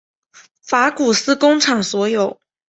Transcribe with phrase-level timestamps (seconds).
[0.63, 2.41] 法古斯工厂所有。